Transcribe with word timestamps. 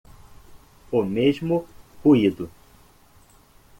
O 0.91 1.03
mesmo 1.05 1.63
ruído 2.03 2.49